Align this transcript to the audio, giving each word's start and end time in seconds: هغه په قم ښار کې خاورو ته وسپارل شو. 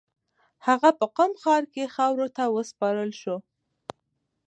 هغه 0.67 0.89
په 0.99 1.05
قم 1.17 1.31
ښار 1.41 1.63
کې 1.73 1.91
خاورو 1.95 2.27
ته 2.35 2.43
وسپارل 2.55 3.11
شو. 3.21 3.37